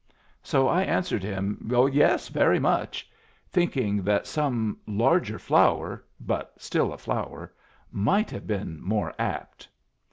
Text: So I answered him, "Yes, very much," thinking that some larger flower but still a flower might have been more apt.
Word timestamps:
So 0.41 0.67
I 0.67 0.81
answered 0.81 1.21
him, 1.21 1.69
"Yes, 1.91 2.27
very 2.29 2.57
much," 2.57 3.07
thinking 3.51 4.01
that 4.01 4.25
some 4.25 4.79
larger 4.87 5.37
flower 5.37 6.03
but 6.19 6.53
still 6.57 6.91
a 6.91 6.97
flower 6.97 7.53
might 7.91 8.31
have 8.31 8.47
been 8.47 8.81
more 8.81 9.13
apt. 9.19 9.67